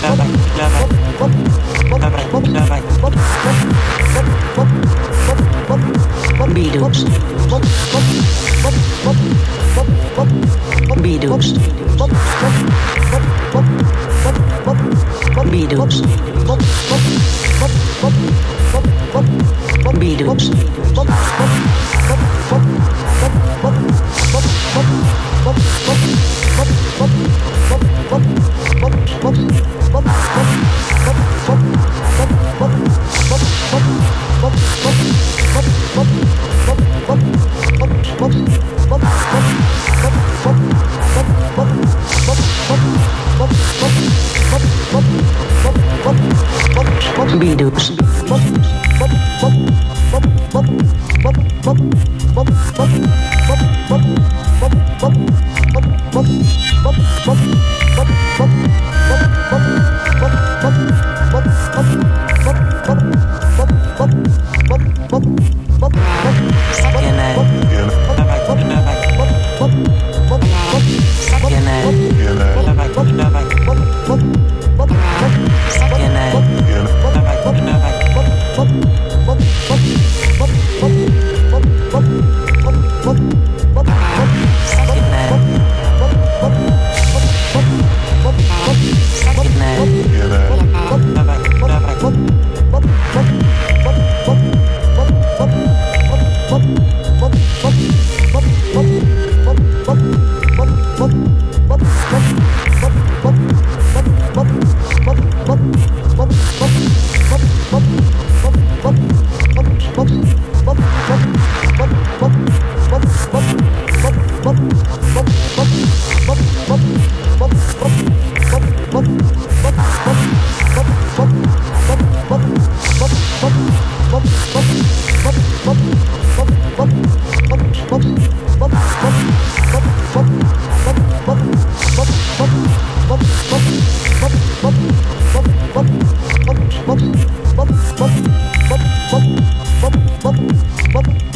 Bye-bye. 0.00 0.47